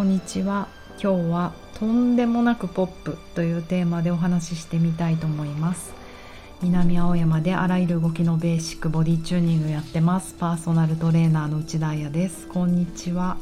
[0.00, 0.66] こんにちは。
[0.92, 5.92] 今日はとんでもなくポップというテーマでお話ししてみたいと思います。
[6.62, 10.32] 南青山であらゆる動きのベーシックボディチューニングやってます。
[10.38, 12.46] パーソナルトレーナーの内田彩です。
[12.46, 13.36] こんにちは。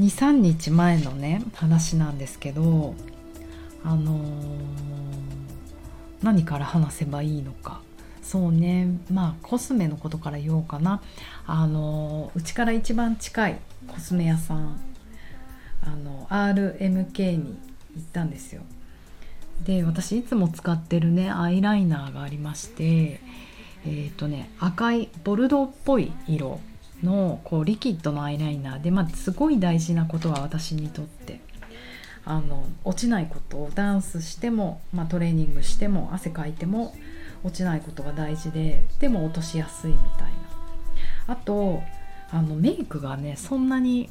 [0.00, 2.96] 23日前のね話なんですけど
[3.84, 4.24] あのー、
[6.20, 7.80] 何から話せばいいのか。
[8.28, 8.88] そうね。
[9.10, 11.00] まあコスメのことから言おうかな。
[11.46, 14.78] あのうちから一番近いコスメ屋さん
[15.82, 17.58] あの RMK に
[17.96, 18.60] 行ったんですよ。
[19.64, 23.18] で私いつも使ってるねアイライナーがありましてえ
[23.86, 26.60] っ、ー、とね赤いボルドーっぽい色
[27.02, 31.40] のこうリキッドのアイライナーで、まあ、すごい大事なことは私にとって。
[32.26, 36.94] あの落ちないことをダンスしても、まあ、トレーニングしても汗かいても
[37.44, 40.32] 落ちないことが大事ででも落としやすいみたい
[41.26, 41.34] な。
[41.34, 41.82] あと
[42.30, 44.10] あのメイクがねそんなに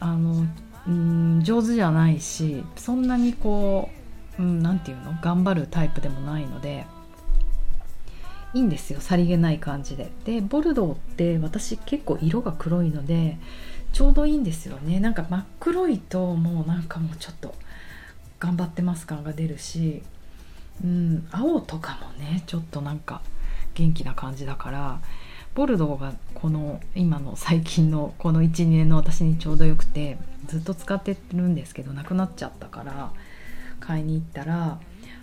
[0.00, 0.46] あの
[0.86, 3.90] うん上手じゃないしそんなにこ
[4.38, 5.14] う何、うん、て言うの？
[5.20, 6.86] 頑張るタイプでもないので
[8.54, 10.10] いいんですよさりげない感じで。
[10.24, 13.38] でボルドーって私結構色が黒いので
[13.92, 15.00] ちょうどいいんですよね。
[15.00, 17.54] なんか真っ黒いともうなんかもうちょっと
[18.38, 20.02] 頑張ってます感が出るし
[20.84, 23.22] うん、青とかもねちょっとなんか
[23.74, 25.00] 元気な感じだから
[25.54, 33.12] ボルドーがこの今の最近のこの12年の私にちょうどよくてずっと使ってるんですけどなくなっちゃったから
[33.80, 34.78] 買いに行ったら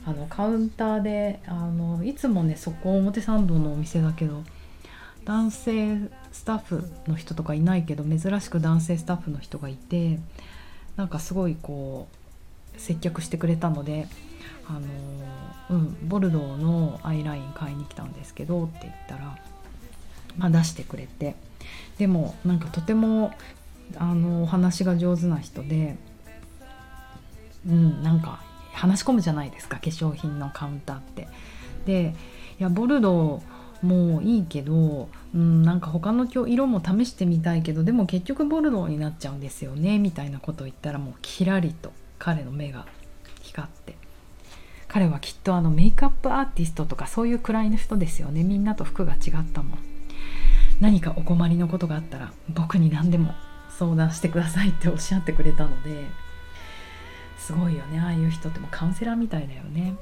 [0.06, 4.44] あのカウンターであのいつもねそこ表参道のお店だけど
[5.26, 5.98] 男性
[6.32, 10.20] スタッフの人とかいないけど珍しく男性スタッフの人がいて
[10.96, 12.08] なんかすごいこ
[12.76, 14.08] う接客してくれたので
[14.68, 14.80] あの
[15.70, 19.38] うん、ボルドーのアイライン買いに来たんですけどって言ったら、
[20.38, 21.36] まあ、出してくれて
[21.98, 23.32] でもなんかとても
[23.98, 25.96] あのお話が上手な人で
[27.68, 28.42] うんなんか
[28.74, 31.28] 話し込むじゃないですか化粧品のカウンターって。
[31.86, 32.14] で
[32.60, 42.86] いやボルドーもういいけど、うん、なんか他の色も試してみたいけどでも結局ボルドーになっちゃうんですよねみたいなことを言ったらもうキラリと彼の目が
[43.42, 43.96] 光って
[44.90, 48.44] 彼はきっとあのメイクアップアーティストとかそういうくらいの人ですよね。
[48.44, 49.80] みんなと服が違ったもん。
[50.82, 53.34] 何かお困りのことがあったら僕に何でも
[53.78, 56.08] 相談してくださいっておっしゃってくれたので。
[57.38, 58.00] すごいよね。
[58.00, 59.96] ああいう人ってもカウンセラーみたいだよね。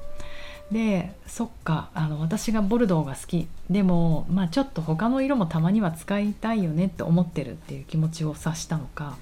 [0.72, 1.88] でそっか。
[1.94, 9.16] あの私がボルドーが好きでもまあちょっと他の色もたまには使いたいよねって思ってるっていう気持ちを察したのか。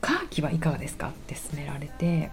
[0.00, 1.08] カーキはいかがですか？
[1.08, 2.30] って勧められて。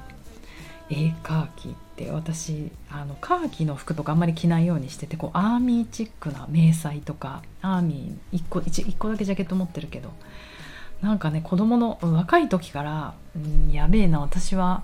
[0.92, 10.12] えカーキって私あのカーキの服とかあんまり着ないようにしててこうアーミーチックな迷彩とかアーミー1個 1, 1個だけジャケット持ってるけど
[11.02, 14.84] なんかね子供の若い時から、うん、やべえな私は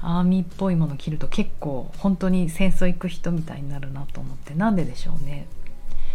[0.00, 5.46] アーミーっぽいもの着ると結構本当に戦争行く人みたいになるなと思ってなんででしょうね。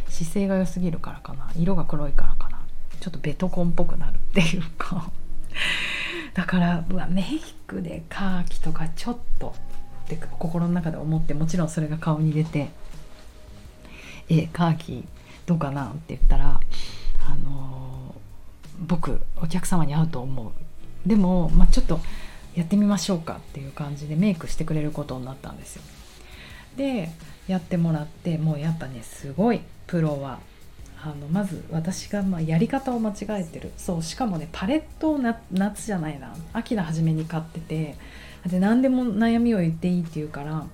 [0.09, 1.51] 姿勢が良すぎるからかな。
[1.55, 2.61] 色が黒いからかな。
[2.99, 5.11] ちょっとベトコンっぽくなるっていうか。
[6.35, 9.55] だからうわメイクでカーキとかちょっと
[10.05, 12.69] って心の中で思ってもちろんそれが顔に出て
[14.29, 15.05] 「えカーキ
[15.45, 16.59] どうかな?」って言ったら
[17.25, 20.51] 「あのー、僕お客様に会うと思う」
[21.07, 21.99] でも、まあ、ちょっと
[22.53, 25.81] やってみましょうかっていう感じでメイクしてくれることになったんですよ。
[26.77, 27.11] で
[27.47, 30.39] やってもらってもうやっぱねすごいプロは
[31.05, 33.71] あのまず私がまやり方を間違えてる。
[33.77, 35.19] そうしかもねパレットを
[35.51, 36.35] 夏じゃないな。
[36.51, 37.95] 秋の初めに買ってて。
[38.47, 40.67] で何でも悩みを言っていいって言うから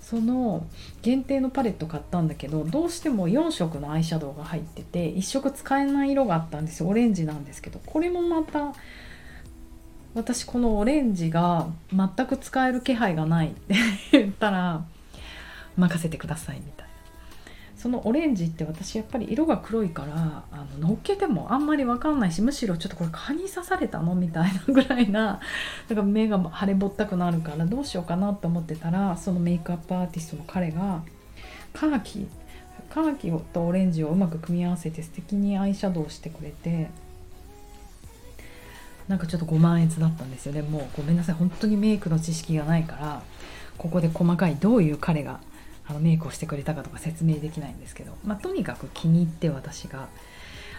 [0.00, 0.66] その
[1.02, 6.88] 限定のパレット買ったんだけどどうしても4色のアイシャドウが入ってて1色使えない色があったんですよ。
[6.88, 7.80] オレンジなんですけど。
[7.84, 8.74] これもまた
[10.14, 13.74] 私このオレンジが全く使える気配がないって
[14.12, 14.84] 言ったら
[15.76, 16.91] 任せてくださいみたいな。
[17.82, 25.40] そのオレンジって私やっぱり色が黒いからあの乗っけてもあんまり分かんないしむしろちょっとこれ蚊に刺されたのみたいなぐらいな
[25.90, 31.02] なんか目が腫れぼったくなるからどうしようかなと思ってたらそのメイクアップアーティストの彼が
[31.72, 32.28] カーキ
[32.88, 36.88] カーキとオレンジをうまく組み合わせて素敵にアイシャドウしてくれて
[39.08, 40.52] なんかちょっとご満悦だったんですよ。
[40.52, 41.34] でもうごめんなさい。
[41.34, 43.22] 本当にメイクの知識がないから
[43.76, 45.40] ここで細かいどういう彼が
[45.86, 50.08] あのメイクをしてくれたかとか説明できないんですけど、まあ、とにかく気に入って私が、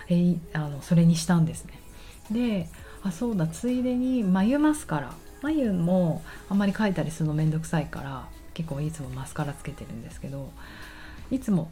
[0.08, 1.74] えー、あのそれにしたんですね。
[2.32, 2.70] で
[3.04, 10.52] あそうだついでに眉マスカラ眉もあんまり描いたりするのめんどくさいから結構いつもマスカラつけてるんですけど
[11.30, 11.70] いつも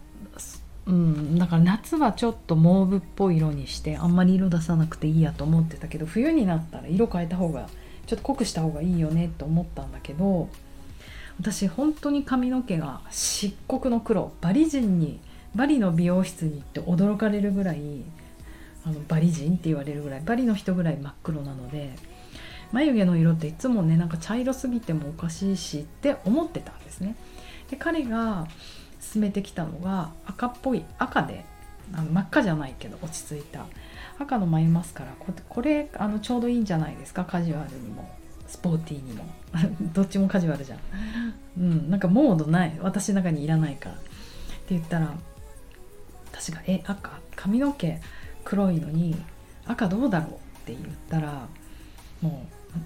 [0.87, 7.69] うん、だから夏はちょっとモーブっぽい色にしてあんまり色出さなくていいやと思ってたけど冬になったら色変えた方が
[8.07, 10.49] ちょっと濃くした方がいいよねと思ったんだけど
[11.41, 15.19] 私本当に髪の毛が漆黒の黒バリ人に
[15.55, 17.81] バリの美容室に行って驚かれるぐらい
[18.85, 21.95] あのバリ人って言われるぐらいバリの人ぐらい真っ黒なので
[22.71, 27.15] 眉毛の色っていつもねなんか茶色すぎてもおかしいしって思ってたんですね。
[27.71, 28.45] で彼が
[28.99, 31.43] 進めてきたのが赤っぽい赤で
[31.91, 33.65] あの真っ赤じゃないけど落ち着いた
[34.19, 35.15] 赤の眉マスカラ
[35.49, 38.07] これあのちょうどいいんじゃないですかカジュアルにも
[38.51, 39.23] スポーティーにも。
[39.93, 40.79] どっちもカジュアルじゃん。
[41.57, 42.77] うんなんかモードない。
[42.81, 43.95] 私の中にいらないから。
[43.95, 44.03] って
[44.69, 45.13] 言ったら
[46.31, 47.19] 私が「え赤？
[47.35, 48.01] 髪の毛
[48.43, 49.15] 黒いのに
[49.65, 51.47] 赤どうだろう?」って言ったら
[52.21, 52.45] も
[52.75, 52.79] う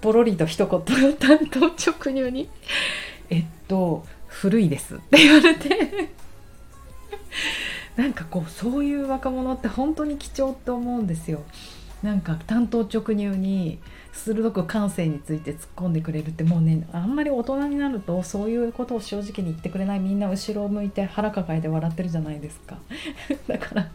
[0.00, 2.48] ポロリと一言担当直入に
[3.30, 6.14] 「えっと古いです」って言われて。
[7.96, 11.44] なんかこうそういう若者って本当に貴重って思うんですよ。
[12.04, 13.78] なんか担当直入に
[14.12, 22.76] 鋭く感性について突っ込んでくれるってもうねあんまり大人になるとそういうことを正直に言ってくれないみんな後ろを向いて腹抱えて笑ってるじゃないですか
[23.48, 23.88] だから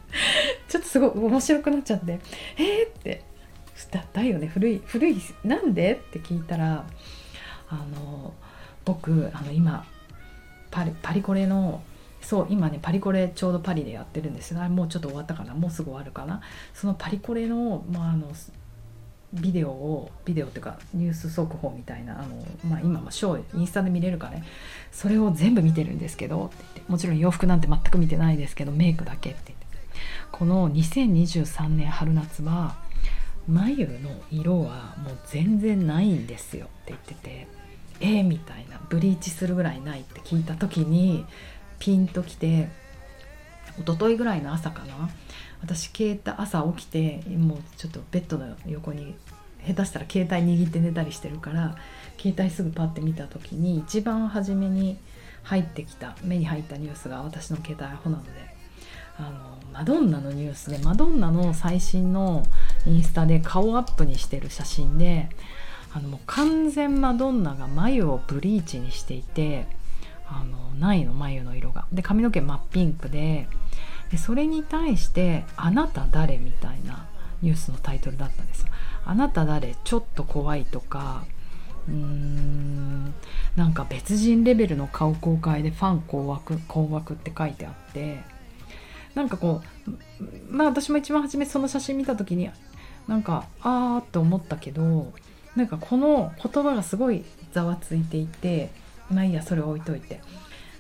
[0.68, 2.20] ちょっとすごい面白くなっちゃって
[2.58, 3.22] 「えー!」って
[3.92, 6.86] 「だだよね古い古いなんで?」って聞いたら
[7.70, 8.34] あの
[8.86, 9.86] 僕あの今
[10.72, 11.84] パリパリコレの
[12.22, 15.54] そう今ねパリコレちょうどパリでやってるんですがもうちょっと終わったかな。
[15.54, 16.42] もうすぐ終わるかな。
[16.74, 18.32] そのパリコレの,、まあ、あの
[19.34, 24.44] ビデオをビデオっていうかニュース速報みたいなあの、まあ、今もショーインスタで見れるかね。
[24.92, 26.52] それを全部見てるんですけど
[26.88, 29.68] もちろん洋服なんて全く見てないですけどメイクだけって言って。
[30.32, 32.76] この2023年春夏は
[33.48, 37.48] 眉の色はもう全然ないんですよって言ってて。
[38.02, 41.26] えー、みたいなブリーチするぐらいないって聞いた時に
[41.80, 42.70] ピンときて
[43.80, 45.10] 一昨日ぐらいの朝かな。
[45.62, 49.16] 私携帯朝起きてもうちょっとベッドの横に
[49.66, 51.76] 下手したら携帯握って寝たりしてるから
[52.18, 54.98] 携帯すぐパッて見た時に一番初めに
[55.44, 58.30] 入ってきた目に入ったニュースが私の携帯アホなので
[59.18, 62.44] あのマドンナのニュースでマドンナの最新の
[62.86, 65.30] インスタで顔アップにしてる写真で
[65.94, 69.68] あのもう完全マドンナが眉をブリーチにしていて
[70.32, 73.48] あのないの眉の色がで髪の毛真っピンクで
[74.12, 77.08] でそれに対して「あなた誰?」みたいな
[77.42, 78.68] ニュースのタイトルだったんですよ。
[79.06, 79.76] あなた誰？
[79.84, 81.24] ちょっと怖いとか
[81.88, 83.14] うーん
[83.56, 88.20] なんか別人レベルの顔公開でファン困惑困惑って書いてあって
[89.16, 89.92] なんかこう
[90.50, 92.50] まあ私も一番初めその写真見た時に
[93.08, 95.12] なんかあーって思ったけど
[95.56, 98.70] なんかこの言葉がすごいざわついていて
[99.12, 100.22] まあいいやそれ置いといて。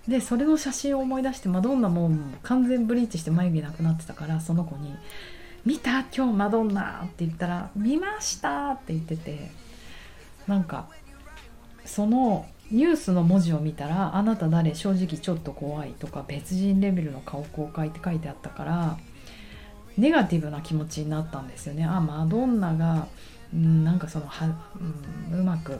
[0.07, 2.09] でそれの写真を思い出してマドンナも
[2.41, 4.95] 完全ブリーチして眉毛なくなってたからその子に
[5.67, 5.99] 「見た？
[6.15, 9.51] 今日マドンナ」って言ったら「見ました」って言ってて
[10.47, 10.87] なんか
[11.85, 14.73] そのニュースの文字を見たら「あなた誰？
[14.73, 18.97] 正直ちょっと怖い」とか「別人レベルの顔公開」って書いてあったから
[19.95, 21.85] ネガティブな気持ちになったんですよね。
[21.85, 23.05] あマドンナが、
[23.53, 24.55] うん、なんかそのは、
[25.31, 25.79] うん、うまく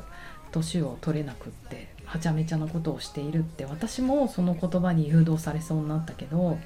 [0.52, 6.58] 年を取れなくってはちゃめちゃなことをしているって私もその言葉に誘導されそうになったけど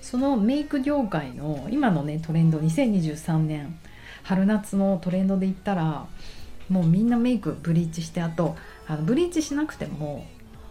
[0.00, 3.78] そのメイク業界の今のねトレンド2023年
[4.22, 6.06] 春夏のトレンドで言ったら
[6.68, 8.56] もうみんなメイクブリーチしてあと
[8.86, 10.26] あのブリーチしなくても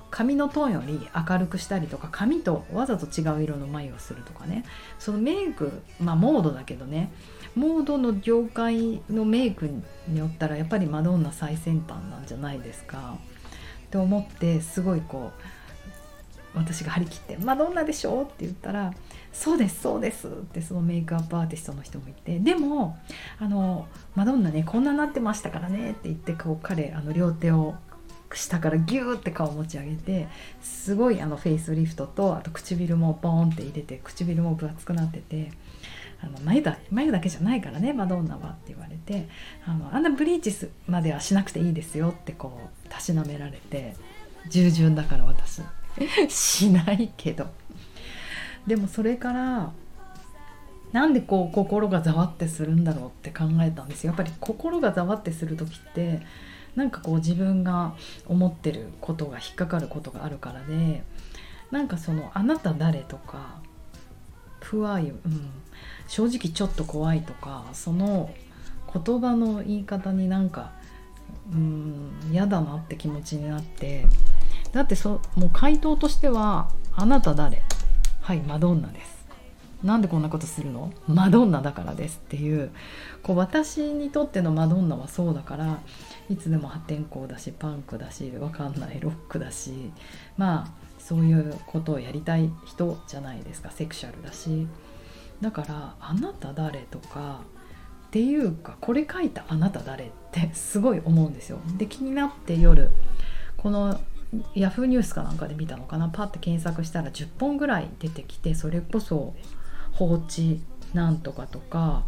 [0.10, 4.64] 髪のトーンより明るくしたりとか髪とわざと違う色の眉をするとかね
[5.00, 7.12] そのメイクまあモードだけどね
[7.56, 9.70] モードの業界のメイク
[10.08, 13.18] によったらやっぱりマドンナ最先端なんじゃないですか
[13.86, 18.94] って思ってすごいこう私が張り切って「マドンナでしょ?」って言ったら
[19.32, 22.98] 「そうですそうです」ってそのメイクアップアーティストの人もいてでも
[23.40, 27.76] あのマドンナねこんななってましたからねって言ってこう彼あの両手を
[28.34, 30.28] 下からギューって顔持ち上げて
[30.62, 35.52] すごいあのフェイスリフトとあと唇もポーンって入れて唇も分厚くなってて
[36.22, 39.28] あの眉だ眉だけじゃないからねマドンナはって言われて
[39.66, 43.96] あのあんなブリーチまではしなくていいですよってこうたしなめられて
[44.50, 45.62] 従順だから私
[46.30, 47.48] しないけど
[48.66, 49.72] でもそれから
[50.92, 56.22] なんでこう心がざわってするんだろうって考えたんですよやっぱり心がざわってする時って
[56.76, 57.96] なんかこう自分が
[58.28, 61.04] 思ってることが引っかかることがあるからで
[61.72, 63.60] なんかその「あなた誰?」とか
[64.62, 65.50] 「不愛、うん、
[66.08, 68.30] 正直ちょっと怖いとかその
[68.94, 70.72] 言葉の言い方になんか
[71.52, 74.06] うん嫌だなって気持ちになって
[74.72, 77.62] だってそもう回答としてはあなた誰？
[78.22, 79.18] はいマドンナです。
[79.84, 80.92] なんでこんなことするの？
[81.08, 82.72] マドンナだからですっていう
[83.22, 85.80] こう私にとってのマドンナはそうだから
[86.30, 89.92] いつでも破天荒だしパンクだしわかんないロックだし
[90.38, 94.68] まあそういうことをやりたい人じゃないですかセクシャルだし。
[95.42, 97.42] だから「あなた誰?」とか
[98.08, 101.60] っていうかこれ書いたあなた誰ってすごい思うんですよ。
[101.78, 102.90] で気になって夜
[103.58, 104.00] この
[104.56, 106.10] ヤフーニュースかなんかで見たのかな？
[106.10, 109.36] パッて検索したら10本ぐらい出てきてそれこそ
[109.94, 110.62] 放置
[110.94, 112.04] なんとかとか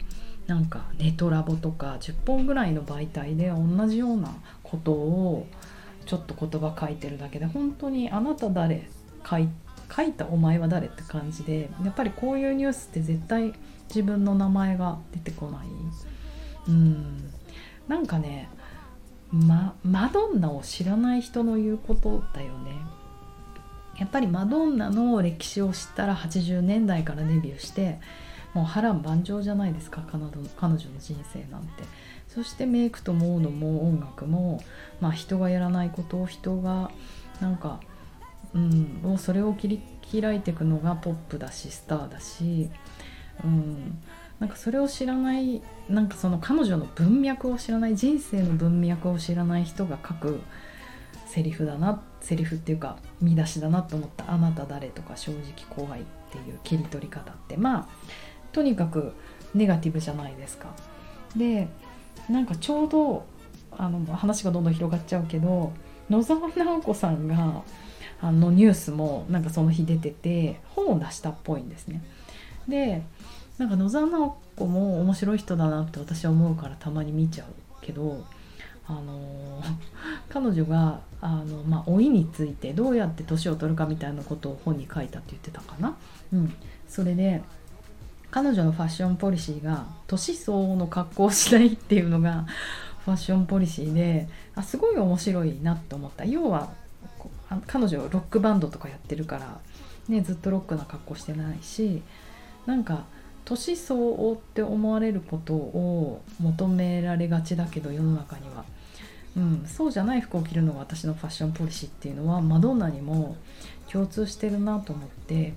[0.47, 4.33] なんかネトラボとか10本ぐらいの媒体で同じような
[4.63, 5.47] ことを
[6.05, 8.89] ちょっと言葉書いてるだけで本当にあなた誰
[9.29, 9.47] 書い
[9.93, 13.53] 書いたお前は誰って感じでやっぱりこういうニュースって絶対
[13.87, 15.67] 自分の名前が出てこない。
[16.67, 17.31] うん。
[17.87, 18.49] なんかね
[19.31, 22.71] まマドンナを知らない人の言うことだよね。
[23.97, 27.99] やっぱりマドンナの歴史を知ったら80年代からデビューして
[28.53, 31.83] もう波乱万丈じゃないですか彼女彼女の人生なんて。
[32.29, 34.61] そしてメイクとモードも音楽も、
[35.01, 36.91] まあ、人がやらないことを人が
[37.41, 37.79] なんか、
[38.53, 42.69] うん、もうそれを切り開いていくのがポップだしスターだし、
[43.43, 43.99] うん、
[44.39, 50.41] なんかそれを知らないなんかその彼女の文脈を知らない人生の文脈を知らない人が書く
[51.27, 57.87] セリフだなセリフっていうか見出しだなと思った「あなた誰?」とか「正直怖い」っていう切り取り方ってまあ
[58.51, 59.13] とにかく
[59.53, 60.69] ネガティブじゃないですか。
[61.35, 61.67] で
[62.29, 63.25] なんかちょうど
[63.71, 65.71] あの話がどんどん広がっちゃうけど
[66.09, 67.63] 野沢直子さんが
[68.21, 72.01] あのニュースもなんかその日出てて本を出したっぽいんですね。
[72.67, 73.03] で
[73.57, 77.47] なんか野沢直子も面白い人だなって私は思うからたまに見ちゃう
[77.81, 78.23] けど
[78.87, 79.61] あの
[80.29, 85.95] 彼女があの、まあ、老いについてどうやって年を取るかみたいなことを本に書いたって言ってたかな。
[86.33, 86.53] うん、
[86.87, 87.41] それで
[88.31, 92.45] 彼女のファッションポリシーが年相応の格好をしないっていうのが
[93.05, 96.71] ファッションポリシーであすごい面白いなって思った要は
[97.67, 99.59] 彼女ロックバンドとかやってるから、
[100.07, 102.01] ね、ずっとロックな格好してないし
[102.65, 103.05] なんか
[103.45, 108.63] 年相応って思われることを求められがちだけど世の中には、
[109.35, 113.37] うん、そうじゃない服を着るのが私のファッションポリシーっていうのはマドンナにも
[113.91, 115.53] 共通してるなと思って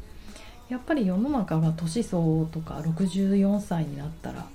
[0.71, 4.47] やっぱり世の中が年相応とか64歳になったら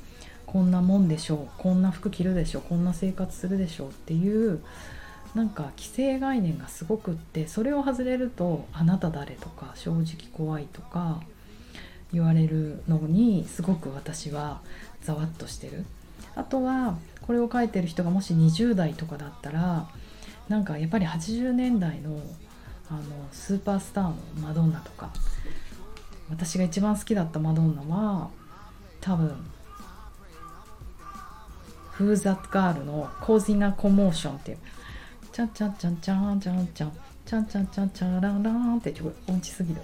[0.47, 4.63] こんなもんでしょうこんな服着るでしょこんな生活するでしょうっていう
[5.37, 11.21] なんか既成概念がすごくってそれを外れると「あなた誰?」とか「正直怖い」とか
[12.11, 14.61] 言われるのにすごく私は
[15.03, 15.85] ざわっとしてる。
[16.35, 19.87] あとはこれを書いてる人がもし20代とかだったら
[20.49, 22.19] なんかやっぱり80年代の
[22.89, 23.01] あの
[23.31, 25.11] スーパースターのマドンナとか
[26.29, 28.29] 私が一番好きだったマドンナは
[29.01, 29.35] 多分
[31.91, 34.57] 「フーザッガール」の「コージナコモーション」っていう
[35.37, 36.91] 「チャンチャンチャンチャンチャンチャン
[37.23, 39.81] チャンチャンチャンチャララン」ってちょっと音痴すぎる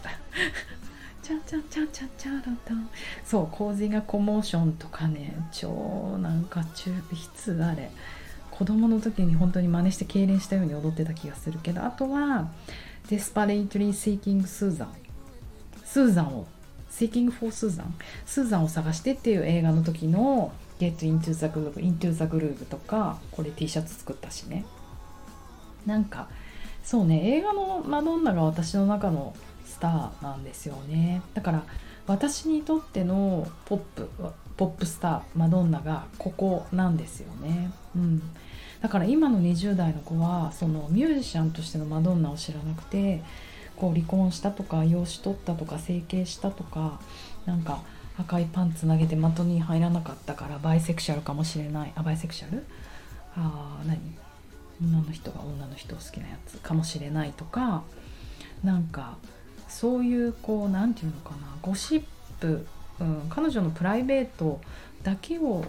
[1.22, 2.90] チャンチャチャチャチャララン
[3.24, 7.92] そう「コージナコモーション」とかね超なんか中筆あれ
[8.50, 12.50] 子供の時に本当に真似して痙攣したように踊ってた気がするけどあとは
[13.08, 14.88] 「Desperately Seeking Susan」
[15.86, 16.48] スーザンを
[16.90, 17.84] Seeking for Susan
[18.26, 24.66] スーザンを探してっていう映画の時の Get into the groove into the groove とかこれ T シャツ作ったしね
[25.86, 26.28] なんか
[26.84, 29.36] そうね映画のマドンナが私の中の
[29.66, 31.22] スターなんですよね。
[31.34, 31.64] だから
[32.06, 34.10] 私にとってのポップ
[34.58, 37.72] ポップスターマドンナがここなんですよね。
[37.96, 38.22] うん。
[38.82, 43.24] だから今の20代の子はそのミュージシャンとしてのマドンナを知らなくて
[43.78, 47.00] こう離婚したとか養子取ったとか整形したとか
[47.46, 47.82] なんか
[48.20, 51.94] 赤いパンツ投げて的に入らなかったからバイセクシャルかもしれない。
[51.96, 52.66] あバイセクシャル？
[53.38, 53.98] あ何？
[54.82, 57.84] 女の人が女の人を好きなやつかもしれないとか
[58.64, 59.18] なんか
[59.68, 62.04] そういうこう何て言うのかなゴシッ
[62.40, 62.66] プ、
[63.00, 64.62] うん、彼女のプライベート
[65.04, 65.66] だけを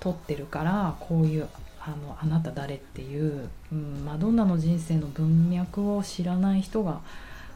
[0.00, 1.48] 撮ってるからこういう
[1.80, 7.00] あの「あなた誰?」っていう、うん、マドンナの人生の文脈を知らない人が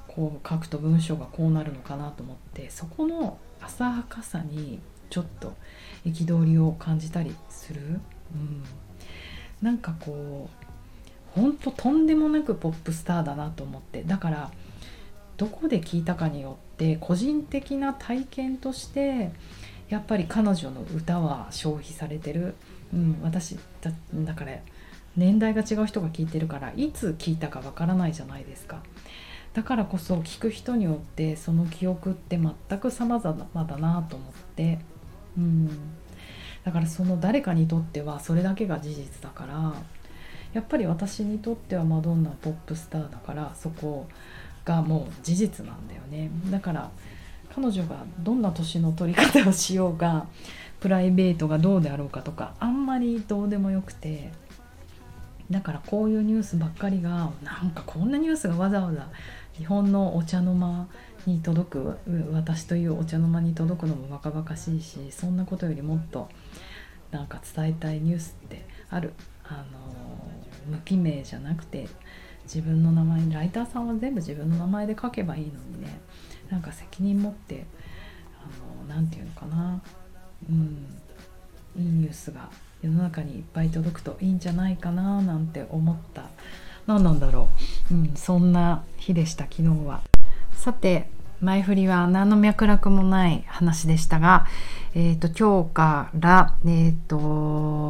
[0.09, 5.55] こう書くと文章がこうなるのかなと思ってそこの浅はかさにちょっと
[6.05, 8.01] 憤りを感じたりする、
[8.35, 8.63] うん、
[9.61, 10.62] なんかこう
[11.35, 14.03] ほんととんでもなくポップスターだなと思って。
[14.05, 14.51] だから
[15.37, 19.33] どこで聞いたかによって個人的な体験として
[19.89, 22.55] やっぱり彼女の歌は消費されてる、
[22.93, 24.53] うん、私だだから
[25.17, 28.83] 年代が違う人が聞いてるからいつ聞いたかわからないじゃないですか。
[29.53, 34.79] だからこそ聞く人によってその記憶って全く様々だなと思って。
[35.37, 35.69] うん。
[36.65, 39.75] だからその誰かにとってはそれだけが事実だから
[40.53, 44.07] やっぱり私にとってはマドンナポップスターだからそこ
[44.65, 46.31] がもう事実なんだよね。
[46.51, 46.91] だから
[47.55, 50.27] 彼女がどんな年の取り方をしようが
[50.81, 54.31] プライベートがどうであろうかとかあんまりどうでもよくて。
[55.51, 59.09] だからこういうニュースばっかりがなんかこんなニュースがわざわざ
[59.53, 60.89] 日本のお茶の間
[61.27, 61.99] に届く
[62.33, 66.31] 私というお茶の間に届くのもバカバカしいしそんなことよりもっと
[67.11, 69.13] なんか伝えたいニュースってある？
[69.45, 70.12] あの
[70.67, 71.89] 無記名じゃなくて
[72.45, 76.01] 自分の名前にライターさんは全部自分の名前で書けばいいのにね。
[76.51, 77.65] なんか責任持って
[78.89, 79.81] 何て言うのかな。
[80.51, 80.87] うん。
[81.77, 82.51] いいニュースが
[82.83, 86.25] 世の中にいっぱい届くといいんじゃないかななんて思った
[86.87, 87.49] 何なんだろ
[87.91, 90.03] う、うん、そんな日でした昨日は。
[90.55, 91.09] さて
[91.43, 94.47] 前振りは何の脈絡もない話でしたが、
[94.95, 97.17] えーと、今日から、えーと、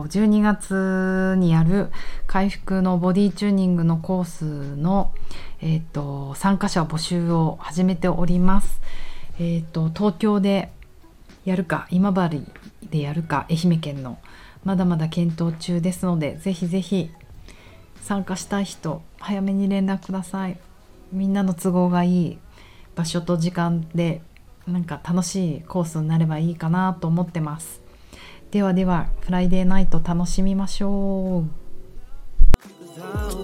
[0.08, 1.90] 12月にやる
[2.26, 5.12] 回復のボディチューニングのコースの、
[5.60, 8.80] えーと、参加者募集を始めております。
[9.38, 10.72] えー、と東京で
[11.44, 12.46] やるか今治
[12.88, 14.18] でやるか愛媛県の
[14.64, 17.10] まだまだ検討中ですのでぜひぜひ
[18.00, 20.58] 参加したい人早めに連絡ください
[21.12, 22.38] みんなの都合がいい
[22.94, 24.22] 場所と時間で
[24.66, 27.80] なんか楽しいコースになればいいかなと思ってます。
[28.50, 31.44] ではではフライデーナイト楽しみましょ
[33.38, 33.41] う。